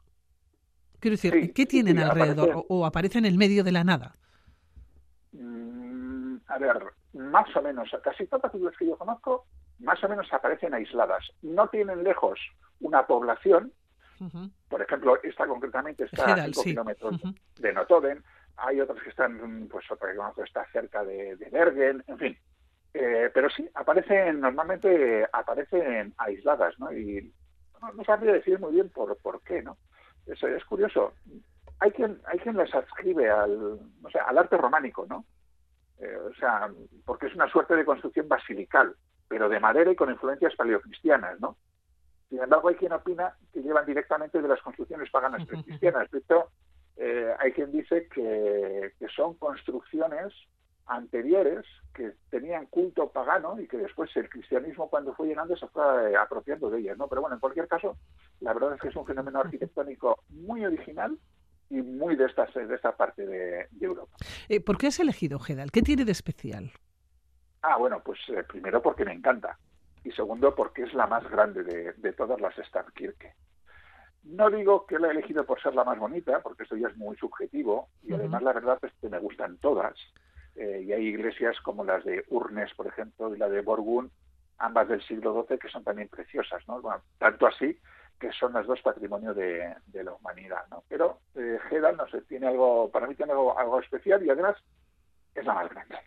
Quiero 0.99 1.13
decir, 1.15 1.53
¿qué 1.53 1.65
tienen 1.65 1.99
alrededor 1.99 2.65
o, 2.67 2.85
aparecen 2.85 3.25
en 3.25 3.31
el 3.31 3.37
medio 3.37 3.63
de 3.63 3.71
la 3.71 3.83
nada? 3.83 4.15
Mm, 5.31 6.37
a 6.47 6.57
ver, 6.57 6.83
más 7.13 7.55
o 7.55 7.61
menos, 7.61 7.89
casi 8.03 8.25
todas 8.27 8.43
las 8.43 8.55
iglesias 8.55 8.79
que 8.79 8.87
yo 8.87 8.97
conozco, 8.97 9.45
más 9.79 10.03
o 10.03 10.09
menos 10.09 10.27
aparecen 10.33 10.73
aisladas. 10.73 11.23
No 11.41 11.69
tienen 11.69 12.03
lejos 12.03 12.39
una 12.79 13.05
población, 13.05 13.71
por 14.69 14.81
ejemplo, 14.81 15.21
esta 15.23 15.47
concretamente 15.47 16.05
está 16.05 16.33
a 16.33 16.45
5 16.45 16.63
kilómetros 16.63 17.21
de 17.59 17.73
Notoden, 17.73 18.23
hay 18.57 18.79
otras 18.79 19.01
que 19.03 19.09
están, 19.09 19.67
pues 19.69 19.89
otra 19.91 20.09
que 20.35 20.41
está 20.43 20.65
cerca 20.71 21.03
de, 21.03 21.35
Bergen, 21.51 22.03
en 22.07 22.17
fin. 22.17 22.37
Eh, 22.93 23.29
pero 23.33 23.49
sí, 23.49 23.69
aparecen, 23.73 24.39
normalmente 24.39 25.27
aparecen 25.33 26.13
aisladas, 26.17 26.79
¿no? 26.79 26.93
Y 26.93 27.33
no, 27.81 28.03
sabría 28.05 28.31
decir 28.33 28.57
muy 28.59 28.73
bien 28.73 28.89
por, 28.89 29.17
por 29.17 29.41
qué, 29.41 29.61
¿no? 29.61 29.77
Es, 30.25 30.41
es 30.41 30.63
curioso. 30.63 31.13
Hay 31.79 31.91
quien, 31.91 32.21
hay 32.25 32.39
quien 32.39 32.55
las 32.55 32.73
adscribe 32.73 33.29
al, 33.29 33.79
o 34.01 34.09
sea, 34.09 34.23
al 34.23 34.37
arte 34.37 34.55
románico, 34.57 35.05
¿no? 35.09 35.25
Eh, 35.99 36.15
o 36.15 36.33
sea, 36.35 36.69
porque 37.05 37.27
es 37.27 37.35
una 37.35 37.49
suerte 37.49 37.75
de 37.75 37.85
construcción 37.85 38.29
basilical, 38.29 38.95
pero 39.27 39.49
de 39.49 39.59
madera 39.59 39.91
y 39.91 39.95
con 39.95 40.09
influencias 40.09 40.55
paleocristianas, 40.55 41.39
¿no? 41.41 41.57
Sin 42.29 42.41
embargo, 42.41 42.69
hay 42.69 42.75
quien 42.75 42.93
opina 42.93 43.35
que 43.53 43.61
llevan 43.61 43.85
directamente 43.85 44.41
de 44.41 44.47
las 44.47 44.61
construcciones 44.61 45.09
paganas 45.11 45.47
cristianas. 45.47 46.09
De 46.09 46.19
hecho, 46.19 46.49
eh, 46.97 47.33
hay 47.39 47.51
quien 47.51 47.71
dice 47.71 48.07
que, 48.07 48.93
son 49.15 49.35
construcciones 49.35 50.33
anteriores 50.87 51.65
que 51.93 52.13
tenían 52.29 52.65
culto 52.67 53.09
pagano 53.09 53.59
y 53.59 53.67
que 53.67 53.77
después 53.77 54.15
el 54.17 54.29
cristianismo 54.29 54.89
cuando 54.89 55.15
fue 55.15 55.27
llegando 55.27 55.55
se 55.55 55.67
fue 55.67 56.11
eh, 56.11 56.15
apropiando 56.17 56.69
de 56.69 56.79
ellas, 56.79 56.97
¿no? 56.97 57.07
Pero 57.07 57.21
bueno, 57.21 57.35
en 57.35 57.39
cualquier 57.39 57.67
caso, 57.67 57.97
la 58.41 58.53
verdad 58.53 58.75
es 58.75 58.81
que 58.81 58.89
es 58.89 58.95
un 58.95 59.05
fenómeno 59.05 59.39
arquitectónico 59.39 60.23
muy 60.29 60.65
original 60.65 61.17
y 61.69 61.81
muy 61.81 62.15
de 62.15 62.25
esta, 62.25 62.45
de 62.45 62.75
esta 62.75 62.95
parte 62.95 63.25
de, 63.25 63.67
Europa. 63.79 64.15
Eh, 64.49 64.59
¿Por 64.59 64.77
qué 64.77 64.87
has 64.87 64.99
elegido 64.99 65.39
Gedal? 65.39 65.71
¿Qué 65.71 65.81
tiene 65.81 66.05
de 66.05 66.11
especial? 66.11 66.71
Ah, 67.61 67.77
bueno, 67.77 68.01
pues 68.03 68.19
primero 68.47 68.81
porque 68.81 69.05
me 69.05 69.13
encanta 69.13 69.57
y 70.05 70.11
segundo 70.11 70.53
porque 70.53 70.83
es 70.83 70.93
la 70.93 71.07
más 71.07 71.27
grande 71.29 71.63
de, 71.63 72.13
todas 72.13 72.39
las 72.39 72.55
Stadtkirche. 72.55 73.33
No 74.23 74.51
digo 74.51 74.85
que 74.85 74.99
la 74.99 75.07
he 75.07 75.11
elegido 75.11 75.45
por 75.45 75.61
ser 75.61 75.73
la 75.73 75.83
más 75.83 75.97
bonita, 75.97 76.41
porque 76.41 76.63
esto 76.63 76.75
ya 76.75 76.87
es 76.87 76.97
muy 76.97 77.17
subjetivo, 77.17 77.89
y 78.03 78.13
además 78.13 78.43
la 78.43 78.53
verdad 78.53 78.79
es 78.83 78.93
que 79.01 79.09
me 79.09 79.19
gustan 79.19 79.57
todas. 79.57 79.95
Eh, 80.55 80.83
y 80.85 80.93
hay 80.93 81.07
iglesias 81.07 81.59
como 81.61 81.83
las 81.83 82.03
de 82.05 82.23
Urnes, 82.29 82.73
por 82.75 82.87
ejemplo, 82.87 83.35
y 83.35 83.39
la 83.39 83.49
de 83.49 83.61
Borgún, 83.61 84.11
ambas 84.59 84.87
del 84.87 85.01
siglo 85.03 85.45
XII, 85.47 85.57
que 85.57 85.69
son 85.69 85.83
también 85.83 86.07
preciosas, 86.07 86.65
¿no? 86.67 86.81
tanto 87.17 87.47
así 87.47 87.77
que 88.19 88.31
son 88.31 88.53
las 88.53 88.65
dos 88.65 88.81
patrimonio 88.81 89.33
de, 89.33 89.75
la 89.91 90.13
humanidad, 90.13 90.65
¿no? 90.71 90.83
Pero 90.87 91.19
eh, 91.35 91.59
Gedal, 91.69 91.97
no 91.97 92.07
sé, 92.07 92.21
tiene 92.21 92.47
algo, 92.47 92.89
para 92.89 93.07
mí 93.07 93.15
tiene 93.15 93.33
algo 93.33 93.79
especial 93.81 94.25
y 94.25 94.29
además 94.29 94.55
es 95.33 95.45
la 95.45 95.53
más 95.53 95.69
grande. 95.69 95.97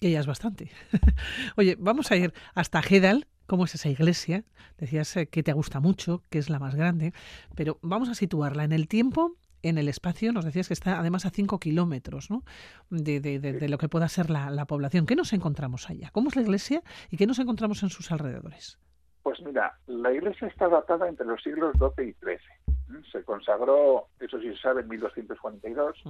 Que 0.00 0.10
ya 0.10 0.20
es 0.20 0.26
bastante. 0.26 0.70
Oye, 1.56 1.76
vamos 1.78 2.10
a 2.10 2.16
ir 2.16 2.32
hasta 2.54 2.82
Gedal. 2.82 3.26
¿Cómo 3.46 3.64
es 3.64 3.74
esa 3.76 3.88
iglesia? 3.88 4.44
Decías 4.76 5.16
eh, 5.16 5.28
que 5.28 5.42
te 5.42 5.52
gusta 5.52 5.78
mucho, 5.78 6.22
que 6.30 6.38
es 6.38 6.50
la 6.50 6.58
más 6.58 6.74
grande, 6.74 7.12
pero 7.54 7.78
vamos 7.80 8.08
a 8.08 8.14
situarla 8.14 8.64
en 8.64 8.72
el 8.72 8.88
tiempo, 8.88 9.36
en 9.62 9.78
el 9.78 9.88
espacio. 9.88 10.32
Nos 10.32 10.44
decías 10.44 10.66
que 10.66 10.74
está 10.74 10.98
además 10.98 11.26
a 11.26 11.30
5 11.30 11.60
kilómetros 11.60 12.28
¿no? 12.28 12.42
de, 12.90 13.20
de, 13.20 13.38
de, 13.38 13.68
lo 13.68 13.78
que 13.78 13.88
pueda 13.88 14.08
ser 14.08 14.30
la, 14.30 14.50
la, 14.50 14.66
población. 14.66 15.06
¿Qué 15.06 15.14
nos 15.14 15.32
encontramos 15.32 15.88
allá? 15.88 16.10
¿Cómo 16.12 16.28
es 16.28 16.36
la 16.36 16.42
iglesia 16.42 16.82
y 17.08 17.16
qué 17.16 17.26
nos 17.26 17.38
encontramos 17.38 17.82
en 17.84 17.90
sus 17.90 18.10
alrededores? 18.10 18.78
Pues 19.22 19.40
mira, 19.42 19.78
la 19.86 20.12
iglesia 20.12 20.48
está 20.48 20.68
datada 20.68 21.08
entre 21.08 21.26
los 21.26 21.40
siglos 21.42 21.76
XII 21.78 22.08
y 22.08 22.12
XIII. 22.14 23.04
Se 23.12 23.22
consagró, 23.22 24.08
eso 24.18 24.40
sí 24.40 24.50
se 24.52 24.58
sabe, 24.60 24.82
en 24.82 24.88
1242 24.88 26.02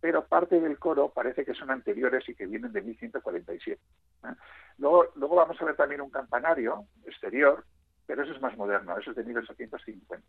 pero 0.00 0.26
parte 0.26 0.60
del 0.60 0.78
coro 0.78 1.10
parece 1.10 1.44
que 1.44 1.54
son 1.54 1.70
anteriores 1.70 2.28
y 2.28 2.34
que 2.34 2.46
vienen 2.46 2.72
de 2.72 2.82
1147. 2.82 3.80
¿eh? 4.24 4.28
Luego, 4.78 5.06
luego 5.16 5.36
vamos 5.36 5.60
a 5.60 5.64
ver 5.64 5.76
también 5.76 6.00
un 6.00 6.10
campanario 6.10 6.86
exterior, 7.04 7.64
pero 8.06 8.22
eso 8.22 8.32
es 8.32 8.40
más 8.40 8.56
moderno, 8.56 8.96
eso 8.98 9.10
es 9.10 9.16
de 9.16 9.24
1850. 9.24 10.26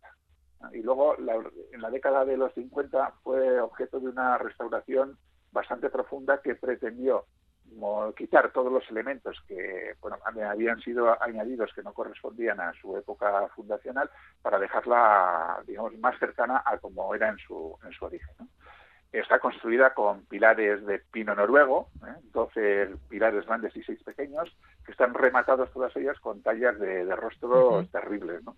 Y 0.73 0.83
luego, 0.83 1.15
en 1.17 1.81
la 1.81 1.89
década 1.89 2.23
de 2.25 2.37
los 2.37 2.53
50, 2.53 3.13
fue 3.23 3.59
objeto 3.59 3.99
de 3.99 4.09
una 4.09 4.37
restauración 4.37 5.17
bastante 5.51 5.89
profunda 5.89 6.41
que 6.41 6.55
pretendió 6.55 7.25
quitar 8.17 8.51
todos 8.51 8.71
los 8.71 8.87
elementos 8.91 9.41
que 9.47 9.95
habían 10.45 10.79
sido 10.81 11.21
añadidos 11.23 11.71
que 11.73 11.81
no 11.81 11.93
correspondían 11.93 12.59
a 12.59 12.73
su 12.73 12.97
época 12.97 13.47
fundacional 13.55 14.09
para 14.41 14.59
dejarla 14.59 15.63
digamos 15.65 15.97
más 15.97 16.19
cercana 16.19 16.61
a 16.65 16.77
como 16.79 17.15
era 17.15 17.29
en 17.29 17.37
su 17.37 17.77
origen. 18.01 18.35
Está 19.11 19.39
construida 19.39 19.93
con 19.93 20.21
pilares 20.25 20.85
de 20.85 20.99
pino 20.99 21.35
noruego, 21.35 21.89
¿eh? 22.07 22.15
12 22.31 22.95
pilares 23.09 23.45
grandes 23.45 23.75
y 23.75 23.83
6 23.83 24.03
pequeños, 24.03 24.55
que 24.85 24.91
están 24.93 25.13
rematados 25.13 25.69
todas 25.71 25.93
ellas 25.97 26.17
con 26.21 26.41
tallas 26.41 26.79
de, 26.79 27.03
rostros 27.15 27.89
terribles. 27.91 28.41
¿no? 28.43 28.55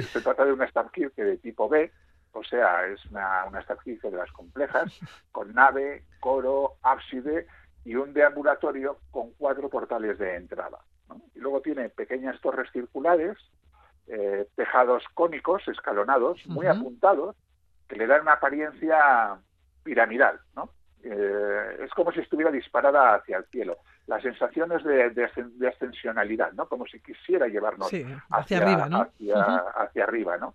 se 0.00 0.20
trata 0.20 0.44
de 0.44 0.52
una 0.52 0.68
Stabkirke 0.68 1.24
de 1.24 1.38
tipo 1.38 1.68
B, 1.68 1.90
o 2.32 2.44
sea, 2.44 2.86
es 2.86 3.04
una, 3.06 3.46
una 3.46 3.60
de 3.60 4.10
las 4.12 4.30
complejas, 4.32 4.92
con 5.32 5.52
nave, 5.52 6.04
coro, 6.20 6.74
ábside 6.82 7.46
y 7.84 7.96
un 7.96 8.12
deambulatorio 8.12 8.98
con 9.10 9.32
cuatro 9.32 9.68
portales 9.68 10.18
de 10.18 10.36
entrada. 10.36 10.78
Y 11.34 11.40
luego 11.40 11.62
tiene 11.62 11.88
pequeñas 11.88 12.40
torres 12.40 12.70
circulares, 12.72 13.36
eh, 14.06 14.46
tejados 14.54 15.02
cónicos, 15.14 15.66
escalonados, 15.68 16.46
muy 16.46 16.66
apuntados, 16.66 17.34
que 17.88 17.96
le 17.96 18.06
dan 18.06 18.22
una 18.22 18.34
apariencia 18.34 19.38
piramidal. 19.88 20.38
¿no? 20.54 20.70
Eh, 21.02 21.84
es 21.84 21.90
como 21.92 22.12
si 22.12 22.20
estuviera 22.20 22.50
disparada 22.50 23.14
hacia 23.14 23.38
el 23.38 23.44
cielo. 23.46 23.78
La 24.06 24.20
sensación 24.20 24.70
es 24.72 24.84
de, 24.84 25.68
ascensionalidad, 25.68 26.52
¿no? 26.52 26.68
como 26.68 26.86
si 26.86 27.00
quisiera 27.00 27.46
llevarnos 27.46 27.88
hacia, 28.30 28.58
arriba, 28.58 28.88
¿no? 28.88 29.08
hacia 29.74 30.04
arriba, 30.04 30.36
¿no? 30.36 30.54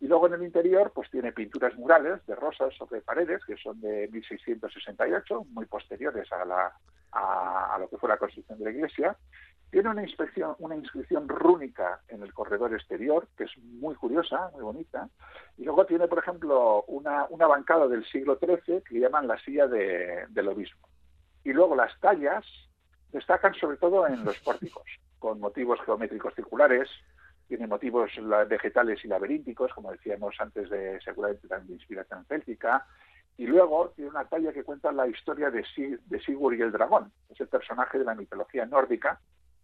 Y 0.00 0.08
luego 0.08 0.26
en 0.26 0.34
el 0.34 0.42
interior, 0.42 0.90
pues 0.92 1.08
tiene 1.12 1.30
pinturas 1.30 1.76
murales 1.76 2.26
de 2.26 2.34
rosas 2.34 2.74
sobre 2.74 3.02
paredes, 3.02 3.40
que 3.44 3.56
son 3.56 3.80
de 3.80 4.08
1668, 4.10 5.44
muy 5.50 5.66
posteriores 5.66 6.30
a, 6.32 6.44
la, 6.44 6.72
a, 7.12 7.76
lo 7.78 7.88
que 7.88 7.98
fue 7.98 8.08
la 8.08 8.16
construcción 8.16 8.58
de 8.58 8.64
la 8.64 8.70
iglesia. 8.72 9.16
Tiene 9.72 9.88
una, 9.88 10.02
inspección, 10.02 10.54
una 10.58 10.76
inscripción 10.76 11.26
rúnica 11.26 12.02
en 12.08 12.22
el 12.22 12.34
corredor 12.34 12.74
exterior, 12.74 13.26
que 13.38 13.44
es 13.44 13.50
muy 13.56 13.94
curiosa, 13.94 14.50
muy 14.52 14.62
bonita. 14.62 15.08
Y 15.56 15.64
luego 15.64 15.86
tiene, 15.86 16.06
por 16.08 16.18
ejemplo, 16.18 16.84
una, 16.88 17.24
una 17.30 17.46
bancada 17.46 17.88
del 17.88 18.04
siglo 18.04 18.38
XIII 18.38 18.82
que 18.82 19.00
llaman 19.00 19.26
la 19.26 19.38
silla 19.38 19.66
de, 19.66 20.26
del 20.28 20.48
obispo. 20.48 20.86
Y 21.42 21.54
luego 21.54 21.74
las 21.74 21.98
tallas 22.00 22.44
destacan 23.12 23.54
sobre 23.54 23.78
todo 23.78 24.06
en 24.06 24.22
los 24.26 24.38
pórticos, 24.44 24.84
con 25.18 25.40
motivos 25.40 25.80
geométricos 25.86 26.34
circulares, 26.34 26.90
tiene 27.48 27.66
motivos 27.66 28.10
vegetales 28.48 29.02
y 29.06 29.08
laberínticos, 29.08 29.72
como 29.72 29.90
decíamos 29.90 30.36
antes, 30.38 30.68
de 30.68 31.00
seguramente 31.00 31.48
también 31.48 31.68
de 31.68 31.74
inspiración 31.76 32.26
céltica, 32.26 32.86
y 33.38 33.46
luego 33.46 33.90
tiene 33.96 34.10
una 34.10 34.26
talla 34.26 34.52
que 34.52 34.64
cuenta 34.64 34.92
la 34.92 35.06
historia 35.06 35.50
de, 35.50 35.64
Sigurd 35.64 36.58
y 36.58 36.60
el 36.60 36.72
dragón, 36.72 37.10
ese 37.30 37.46
personaje 37.46 37.98
de 37.98 38.04
la 38.04 38.14
mitología 38.14 38.66
nórdica 38.66 39.18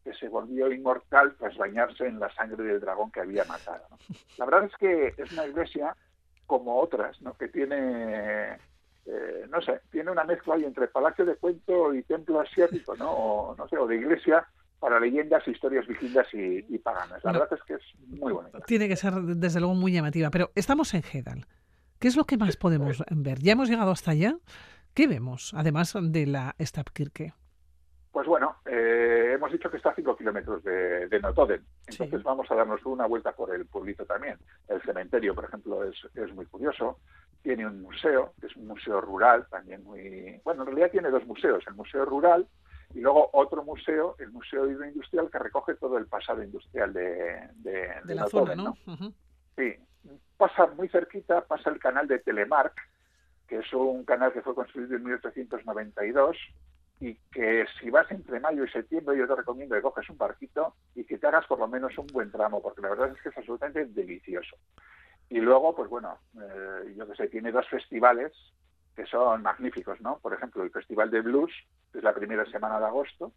que 0.08 0.14
se 0.18 0.28
volvió 0.28 0.72
inmortal 0.72 1.34
tras 1.38 1.56
bañarse 1.58 2.06
en 2.06 2.18
la 2.18 2.32
sangre 2.34 2.64
del 2.64 2.80
dragón 2.80 3.10
que 3.10 3.20
había 3.20 3.44
matado. 3.44 3.84
La 4.38 4.46
verdad 4.46 4.64
es 4.64 4.76
que 4.76 5.14
es 5.22 5.32
una 5.32 5.46
iglesia 5.46 5.94
como 6.46 6.80
otras, 6.80 7.20
¿no? 7.20 7.34
que 7.34 7.48
tiene, 7.48 8.54
eh, 9.04 9.46
no 9.50 9.60
sé, 9.60 9.80
tiene 9.90 10.10
una 10.10 10.24
mezcla 10.24 10.54
ahí 10.54 10.64
entre 10.64 10.88
palacio 10.88 11.26
de 11.26 11.36
cuento 11.36 11.92
y 11.92 12.02
templo 12.04 12.40
asiático, 12.40 12.96
¿no? 12.96 13.10
O, 13.10 13.54
no 13.56 13.68
sé, 13.68 13.76
o 13.76 13.86
de 13.86 13.96
iglesia 13.96 14.46
para 14.80 14.98
leyendas, 14.98 15.46
historias 15.46 15.86
vikingas 15.86 16.26
y, 16.32 16.78
paganas. 16.78 17.22
La 17.22 17.32
verdad 17.32 17.52
es 17.52 17.62
que 17.64 17.74
es 17.74 17.82
muy 18.06 18.32
bonita. 18.32 18.60
Tiene 18.60 18.88
que 18.88 18.96
ser, 18.96 19.12
desde 19.12 19.60
luego, 19.60 19.74
muy 19.74 19.92
llamativa. 19.92 20.30
Pero 20.30 20.52
estamos 20.54 20.94
en 20.94 21.02
Hedal. 21.02 21.46
¿Qué 21.98 22.08
es 22.08 22.16
lo 22.16 22.24
que 22.24 22.38
más 22.38 22.56
podemos 22.56 23.04
ver? 23.10 23.40
¿Ya 23.40 23.52
hemos 23.52 23.68
llegado 23.68 23.90
hasta 23.90 24.12
allá? 24.12 24.36
¿Qué 24.94 25.06
vemos, 25.06 25.52
además 25.54 25.94
de 26.00 26.26
la 26.26 26.54
Stabkirke? 26.60 27.34
Pues 28.12 28.26
bueno, 28.26 28.56
eh, 28.66 29.17
hemos 29.48 29.58
dicho 29.58 29.70
que 29.70 29.78
está 29.78 29.90
a 29.90 29.94
5 29.94 30.16
kilómetros 30.16 30.62
de, 30.62 31.08
de, 31.08 31.20
Notoden. 31.20 31.64
Entonces 31.86 32.22
vamos 32.22 32.50
a 32.50 32.54
darnos 32.54 32.84
una 32.84 33.06
vuelta 33.06 33.32
por 33.32 33.54
el 33.54 33.64
pueblito 33.66 34.04
también. 34.04 34.36
El 34.68 34.82
cementerio, 34.82 35.34
por 35.34 35.44
ejemplo, 35.44 35.84
es, 35.84 35.96
es 36.14 36.34
muy 36.34 36.44
curioso. 36.46 36.98
Tiene 37.42 37.66
un 37.66 37.80
museo, 37.80 38.34
que 38.40 38.48
es 38.48 38.56
un 38.56 38.66
museo 38.66 39.00
rural, 39.00 39.46
también 39.50 39.82
muy... 39.84 40.38
Bueno, 40.44 40.62
en 40.62 40.66
realidad 40.66 40.90
tiene 40.90 41.10
dos 41.10 41.26
museos. 41.26 41.64
El 41.66 41.74
museo 41.74 42.04
rural, 42.04 42.46
y 42.94 43.00
luego 43.00 43.30
otro 43.32 43.64
museo, 43.64 44.16
el 44.18 44.30
Museo 44.32 44.68
Hidroindustrial, 44.68 45.30
que 45.30 45.38
recoge 45.38 45.74
todo 45.76 45.96
el 45.96 46.06
pasado 46.06 46.42
industrial 46.42 46.92
de, 46.92 47.48
de, 47.56 48.14
la 48.14 48.26
zona, 48.26 48.54
¿no? 48.54 48.74
Sí, 49.56 49.74
pasa 50.36 50.66
muy 50.76 50.88
cerquita, 50.88 51.40
pasa 51.42 51.70
el 51.70 51.78
canal 51.78 52.06
de 52.06 52.18
Telemark, 52.18 52.74
que 53.46 53.58
es 53.58 53.72
un 53.72 54.04
canal 54.04 54.32
que 54.32 54.42
fue 54.42 54.54
construido 54.54 54.96
en 54.96 55.04
1892 55.04 56.36
y 57.00 57.14
que 57.30 57.64
si 57.78 57.90
vas 57.90 58.10
entre 58.10 58.40
mayo 58.40 58.64
y 58.64 58.70
septiembre 58.70 59.16
yo 59.16 59.26
te 59.26 59.36
recomiendo 59.36 59.74
que 59.74 59.82
coges 59.82 60.08
un 60.10 60.18
barquito 60.18 60.74
y 60.94 61.04
que 61.04 61.18
te 61.18 61.26
hagas 61.26 61.46
por 61.46 61.58
lo 61.58 61.68
menos 61.68 61.96
un 61.96 62.06
buen 62.08 62.30
tramo, 62.30 62.60
porque 62.60 62.82
la 62.82 62.90
verdad 62.90 63.12
es 63.14 63.22
que 63.22 63.28
es 63.28 63.38
absolutamente 63.38 63.86
delicioso. 63.86 64.56
Y 65.30 65.40
luego, 65.40 65.76
pues 65.76 65.88
bueno, 65.90 66.18
eh, 66.40 66.94
yo 66.96 67.06
que 67.06 67.14
sé, 67.14 67.28
tiene 67.28 67.52
dos 67.52 67.68
festivales 67.68 68.32
que 68.96 69.06
son 69.06 69.42
magníficos, 69.42 70.00
¿no? 70.00 70.18
Por 70.18 70.34
ejemplo, 70.34 70.62
el 70.62 70.70
Festival 70.70 71.10
de 71.10 71.20
Blues, 71.20 71.52
que 71.92 71.98
es 71.98 72.04
la 72.04 72.14
primera 72.14 72.44
semana 72.46 72.80
de 72.80 72.86
agosto, 72.86 73.32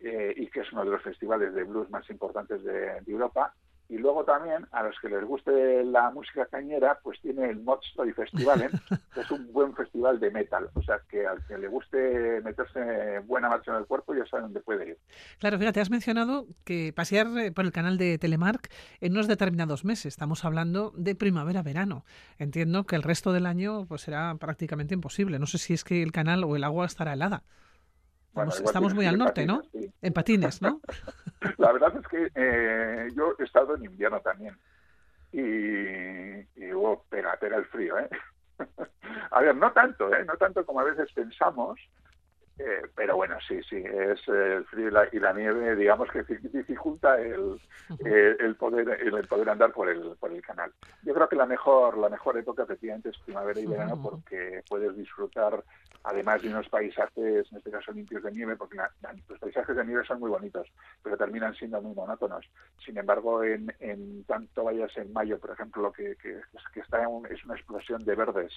eh, 0.00 0.32
y 0.36 0.48
que 0.48 0.60
es 0.60 0.72
uno 0.72 0.84
de 0.84 0.90
los 0.92 1.02
festivales 1.02 1.54
de 1.54 1.64
blues 1.64 1.90
más 1.90 2.08
importantes 2.10 2.62
de 2.62 3.02
Europa, 3.06 3.54
y 3.88 3.98
luego 3.98 4.24
también, 4.24 4.66
a 4.72 4.82
los 4.82 4.98
que 4.98 5.08
les 5.08 5.24
guste 5.24 5.84
la 5.84 6.10
música 6.10 6.46
cañera, 6.46 6.98
pues 7.02 7.20
tiene 7.20 7.50
el 7.50 7.60
Modstoy 7.60 8.12
Festival, 8.12 8.62
¿eh? 8.62 8.70
que 9.14 9.20
es 9.20 9.30
un 9.30 9.52
buen 9.52 9.74
festival 9.74 10.18
de 10.20 10.30
metal. 10.30 10.70
O 10.74 10.82
sea, 10.82 11.00
que 11.08 11.26
al 11.26 11.44
que 11.46 11.58
le 11.58 11.68
guste 11.68 12.40
meterse 12.42 13.18
buena 13.20 13.48
marcha 13.48 13.72
en 13.72 13.78
el 13.78 13.86
cuerpo, 13.86 14.14
ya 14.14 14.24
sabe 14.26 14.44
dónde 14.44 14.60
puede 14.60 14.88
ir. 14.88 14.98
Claro, 15.38 15.58
fíjate, 15.58 15.80
has 15.80 15.90
mencionado 15.90 16.46
que 16.64 16.92
pasear 16.94 17.26
eh, 17.38 17.52
por 17.52 17.66
el 17.66 17.72
canal 17.72 17.98
de 17.98 18.18
Telemark 18.18 18.70
en 19.00 19.12
unos 19.12 19.28
determinados 19.28 19.84
meses. 19.84 20.06
Estamos 20.06 20.44
hablando 20.44 20.92
de 20.96 21.14
primavera-verano. 21.14 22.04
Entiendo 22.38 22.84
que 22.84 22.96
el 22.96 23.02
resto 23.02 23.32
del 23.32 23.44
año 23.44 23.84
pues 23.86 24.02
será 24.02 24.34
prácticamente 24.36 24.94
imposible. 24.94 25.38
No 25.38 25.46
sé 25.46 25.58
si 25.58 25.74
es 25.74 25.84
que 25.84 26.02
el 26.02 26.12
canal 26.12 26.42
o 26.44 26.56
el 26.56 26.64
agua 26.64 26.86
estará 26.86 27.12
helada 27.12 27.42
estamos 28.64 28.94
muy 28.94 29.06
al 29.06 29.18
norte, 29.18 29.46
¿no? 29.46 29.62
En 30.02 30.12
patines, 30.12 30.60
¿no? 30.62 30.80
La 31.58 31.72
verdad 31.72 31.94
es 31.96 32.06
que 32.08 32.30
eh, 32.34 33.08
yo 33.14 33.34
he 33.38 33.44
estado 33.44 33.76
en 33.76 33.84
invierno 33.84 34.20
también. 34.20 34.56
Y, 35.32 35.40
y 35.40 36.72
hubo 36.72 37.04
pega, 37.08 37.36
pega 37.36 37.56
el 37.56 37.64
frío, 37.66 37.98
¿eh? 37.98 38.08
a 39.30 39.40
ver, 39.40 39.56
no 39.56 39.72
tanto, 39.72 40.12
¿eh? 40.14 40.24
No 40.24 40.36
tanto 40.36 40.64
como 40.64 40.80
a 40.80 40.84
veces 40.84 41.12
pensamos, 41.12 41.80
eh, 42.56 42.82
pero 42.94 43.16
bueno, 43.16 43.36
sí, 43.48 43.60
sí, 43.68 43.76
es 43.76 44.28
el 44.28 44.64
frío 44.66 44.88
y 45.12 45.18
la, 45.18 45.32
nieve, 45.32 45.74
digamos 45.74 46.08
que 46.10 46.22
dificulta 46.22 47.20
el, 47.20 47.60
eh, 48.04 48.36
el, 48.38 48.54
poder 48.54 48.88
el 49.00 49.26
poder 49.26 49.50
andar 49.50 49.72
por 49.72 49.88
el 49.88 50.14
por 50.20 50.30
el 50.30 50.40
canal. 50.40 50.72
Yo 51.02 51.14
creo 51.14 51.28
que 51.28 51.34
la 51.34 51.46
mejor 51.46 51.98
la 51.98 52.08
mejor 52.08 52.38
época 52.38 52.62
efectivamente 52.62 53.08
es 53.08 53.18
primavera 53.18 53.58
y 53.58 53.66
verano 53.66 54.00
porque 54.00 54.62
puedes 54.68 54.96
disfrutar 54.96 55.64
además 56.04 56.42
de 56.42 56.50
unos 56.50 56.68
paisajes, 56.68 57.50
en 57.50 57.58
este 57.58 57.70
caso 57.70 57.90
limpios 57.90 58.22
de 58.22 58.30
nieve, 58.30 58.56
porque 58.56 58.76
los 59.28 59.38
paisajes 59.40 59.74
de 59.74 59.84
nieve 59.84 60.04
son 60.04 60.20
muy 60.20 60.30
bonitos, 60.30 60.68
pero 61.02 61.16
terminan 61.16 61.54
siendo 61.54 61.80
muy 61.80 61.94
monótonos. 61.94 62.46
Sin 62.84 62.96
embargo, 62.98 63.42
en, 63.42 63.74
en 63.80 64.22
tanto 64.24 64.64
vayas 64.64 64.94
en 64.96 65.12
mayo, 65.12 65.40
por 65.40 65.50
ejemplo, 65.52 65.82
lo 65.82 65.92
que, 65.92 66.14
que, 66.16 66.40
que 66.72 66.80
está 66.80 67.02
es 67.30 67.44
una 67.44 67.54
explosión 67.54 68.04
de 68.04 68.14
verdes 68.14 68.52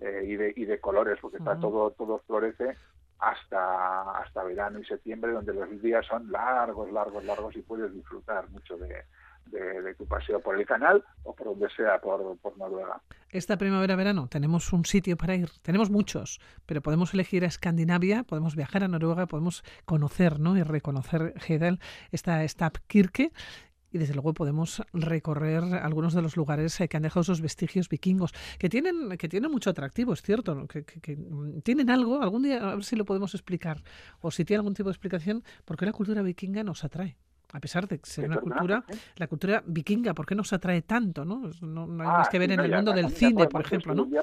eh, 0.00 0.24
y, 0.26 0.36
de, 0.36 0.52
y 0.56 0.64
de 0.64 0.80
colores, 0.80 1.18
porque 1.22 1.38
está 1.38 1.58
todo 1.58 1.92
todo 1.92 2.18
florece 2.26 2.76
hasta, 3.20 4.18
hasta 4.18 4.42
verano 4.44 4.78
y 4.78 4.84
septiembre, 4.84 5.32
donde 5.32 5.52
los 5.52 5.82
días 5.82 6.06
son 6.06 6.30
largos, 6.30 6.90
largos, 6.90 7.24
largos 7.24 7.54
y 7.56 7.62
puedes 7.62 7.92
disfrutar 7.94 8.48
mucho 8.50 8.76
de, 8.78 9.04
de, 9.46 9.94
tu 9.94 10.06
paseo 10.06 10.40
por 10.40 10.58
el 10.58 10.66
canal 10.66 11.04
o 11.24 11.34
por 11.34 11.48
donde 11.48 11.68
sea 11.70 12.00
por, 12.00 12.38
por 12.38 12.56
Noruega. 12.56 13.00
Esta 13.28 13.56
primavera-verano 13.56 14.28
tenemos 14.28 14.72
un 14.72 14.84
sitio 14.84 15.16
para 15.16 15.34
ir, 15.34 15.50
tenemos 15.62 15.90
muchos, 15.90 16.40
pero 16.66 16.80
podemos 16.80 17.12
elegir 17.14 17.44
a 17.44 17.48
Escandinavia, 17.48 18.22
podemos 18.24 18.56
viajar 18.56 18.84
a 18.84 18.88
Noruega, 18.88 19.26
podemos 19.26 19.62
conocer 19.84 20.40
¿no? 20.40 20.56
y 20.56 20.62
reconocer 20.62 21.34
Hedel, 21.46 21.78
esta 22.10 22.46
Stabkirke 22.46 23.32
y 23.92 23.98
desde 23.98 24.14
luego 24.14 24.34
podemos 24.34 24.82
recorrer 24.92 25.62
algunos 25.62 26.14
de 26.14 26.22
los 26.22 26.36
lugares 26.36 26.80
eh, 26.80 26.88
que 26.88 26.96
han 26.96 27.02
dejado 27.02 27.22
esos 27.22 27.40
vestigios 27.40 27.88
vikingos, 27.88 28.32
que 28.58 28.68
tienen, 28.68 29.16
que 29.18 29.28
tienen 29.28 29.50
mucho 29.50 29.70
atractivo, 29.70 30.12
es 30.12 30.22
cierto, 30.22 30.66
que, 30.66 30.84
que, 30.84 31.18
tienen 31.62 31.90
algo, 31.90 32.22
algún 32.22 32.42
día 32.42 32.70
a 32.70 32.74
ver 32.74 32.84
si 32.84 32.96
lo 32.96 33.04
podemos 33.04 33.34
explicar, 33.34 33.82
o 34.20 34.30
si 34.30 34.44
tiene 34.44 34.58
algún 34.58 34.74
tipo 34.74 34.88
de 34.88 34.92
explicación, 34.92 35.42
porque 35.64 35.86
la 35.86 35.92
cultura 35.92 36.22
vikinga 36.22 36.62
nos 36.62 36.84
atrae. 36.84 37.16
A 37.52 37.58
pesar 37.58 37.88
de 37.88 37.98
ser 38.04 38.26
una 38.26 38.38
cultura, 38.38 38.84
la 39.16 39.26
cultura 39.26 39.62
vikinga, 39.66 40.14
¿por 40.14 40.24
qué 40.24 40.36
nos 40.36 40.52
atrae 40.52 40.82
tanto? 40.82 41.24
No, 41.24 41.50
no, 41.62 41.82
hay 41.82 42.08
más 42.08 42.28
Ah, 42.28 42.30
que 42.30 42.38
ver 42.38 42.52
en 42.52 42.58
no, 42.58 42.64
el 42.64 42.72
mundo 42.72 42.92
del 42.92 43.10
cine, 43.10 43.48
por 43.48 43.62
ejemplo, 43.62 43.92
¿no? 43.92 44.04
Un 44.04 44.10
día, 44.10 44.22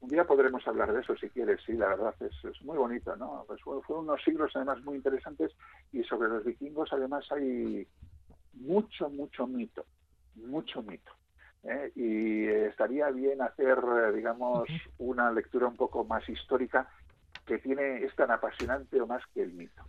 un 0.00 0.08
día 0.08 0.24
podremos 0.24 0.66
hablar 0.66 0.92
de 0.92 1.00
eso 1.00 1.14
si 1.16 1.28
quieres, 1.28 1.60
sí, 1.66 1.74
la 1.74 1.88
verdad 1.88 2.14
es, 2.20 2.32
es 2.50 2.62
muy 2.62 2.78
bonito, 2.78 3.14
¿no? 3.16 3.44
Pues 3.46 3.60
fue, 3.60 3.82
fue 3.82 3.98
unos 3.98 4.22
siglos 4.24 4.52
además 4.54 4.82
muy 4.84 4.96
interesantes 4.96 5.52
y 5.92 6.02
sobre 6.04 6.28
los 6.28 6.44
vikingos 6.44 6.90
además 6.92 7.30
hay 7.30 7.86
mucho, 8.56 9.08
mucho 9.08 9.46
mito, 9.46 9.84
mucho 10.34 10.82
mito. 10.82 11.12
¿eh? 11.64 11.92
Y 11.94 12.46
estaría 12.46 13.10
bien 13.10 13.42
hacer, 13.42 13.78
eh, 13.78 14.12
digamos, 14.14 14.68
una 14.98 15.30
lectura 15.30 15.66
un 15.66 15.76
poco 15.76 16.04
más 16.04 16.28
histórica 16.28 16.88
que 17.44 17.58
tiene, 17.58 18.04
es 18.04 18.14
tan 18.16 18.30
apasionante 18.30 19.00
o 19.00 19.06
más 19.06 19.22
que 19.32 19.42
el 19.42 19.52
mito. 19.52 19.82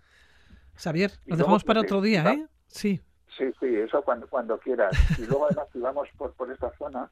Xavier, 0.75 1.11
lo 1.25 1.37
dejamos 1.37 1.63
para 1.63 1.81
otro 1.81 2.01
día, 2.01 2.31
¿eh? 2.31 2.45
Sí. 2.67 3.01
Sí, 3.35 3.51
sí, 3.59 3.75
eso 3.75 4.01
cuando, 4.03 4.27
cuando 4.27 4.57
quieras. 4.59 4.95
Y 5.19 5.25
luego 5.25 5.45
además 5.45 5.67
si 5.71 5.79
vamos 5.79 6.07
por, 6.17 6.33
por 6.33 6.51
esta 6.51 6.71
zona, 6.77 7.09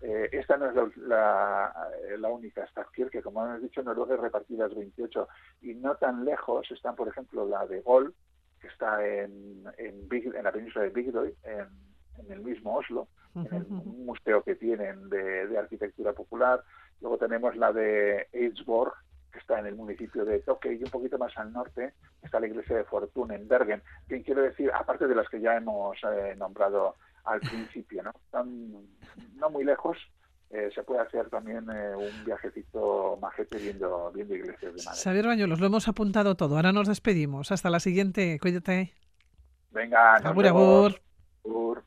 eh, 0.00 0.28
esta 0.32 0.56
no 0.56 0.66
es 0.66 0.74
la, 0.74 0.90
la, 0.96 2.16
la 2.18 2.28
única, 2.28 2.66
Stavkir, 2.68 3.10
que 3.10 3.22
como 3.22 3.44
hemos 3.44 3.62
dicho, 3.62 3.82
Noruega 3.82 4.14
es 4.14 4.20
repartidas 4.20 4.74
28. 4.74 5.28
Y 5.62 5.74
no 5.74 5.96
tan 5.96 6.24
lejos 6.24 6.70
están, 6.70 6.94
por 6.94 7.08
ejemplo, 7.08 7.46
la 7.46 7.66
de 7.66 7.80
Gol, 7.80 8.14
que 8.60 8.68
está 8.68 9.06
en, 9.06 9.64
en, 9.76 10.08
Big- 10.08 10.34
en 10.34 10.44
la 10.44 10.52
península 10.52 10.84
de 10.84 10.90
Bigdoy, 10.90 11.34
en, 11.44 11.68
en 12.18 12.32
el 12.32 12.40
mismo 12.40 12.76
Oslo, 12.76 13.08
en 13.34 13.54
el 13.54 13.62
Ujú, 13.62 13.74
ujú. 13.76 13.90
un 13.90 14.06
museo 14.06 14.42
que 14.42 14.56
tienen 14.56 15.08
de, 15.08 15.46
de 15.46 15.58
arquitectura 15.58 16.12
popular. 16.12 16.62
Luego 17.00 17.18
tenemos 17.18 17.54
la 17.56 17.72
de 17.72 18.28
Eidsborg, 18.32 18.92
que 19.30 19.38
está 19.38 19.58
en 19.60 19.66
el 19.66 19.76
municipio 19.76 20.24
de 20.24 20.40
Toque, 20.40 20.72
y 20.72 20.82
un 20.82 20.90
poquito 20.90 21.18
más 21.18 21.36
al 21.36 21.52
norte 21.52 21.94
está 22.22 22.40
la 22.40 22.46
iglesia 22.48 22.76
de 22.76 22.84
Fortuna 22.84 23.34
en 23.34 23.46
Bergen. 23.46 23.82
Que 24.08 24.22
quiero 24.22 24.42
decir, 24.42 24.70
aparte 24.74 25.06
de 25.06 25.14
las 25.14 25.28
que 25.28 25.40
ya 25.40 25.56
hemos 25.56 25.96
eh, 26.04 26.34
nombrado 26.36 26.96
al 27.24 27.40
principio, 27.40 28.02
¿no? 28.02 28.10
Están 28.24 28.72
no 29.34 29.50
muy 29.50 29.64
lejos. 29.64 29.98
Eh, 30.50 30.70
se 30.74 30.82
puede 30.82 31.00
hacer 31.00 31.28
también 31.28 31.66
eh, 31.70 31.94
un 31.96 32.24
viajecito 32.24 33.18
majete 33.20 33.58
viendo, 33.58 34.10
viendo 34.12 34.34
iglesias 34.34 34.74
de 34.74 34.82
madera. 34.84 34.92
Xavier 35.02 35.26
Bañuelos, 35.26 35.60
lo 35.60 35.66
hemos 35.66 35.88
apuntado 35.88 36.36
todo. 36.36 36.56
Ahora 36.56 36.72
nos 36.72 36.88
despedimos. 36.88 37.52
Hasta 37.52 37.70
la 37.70 37.80
siguiente. 37.80 38.38
Cuídate. 38.40 38.94
Venga, 39.70 40.14
nos 40.20 40.26
Agur, 40.32 40.44
vemos. 40.44 40.62
agur. 40.62 41.00
Agur. 41.44 41.84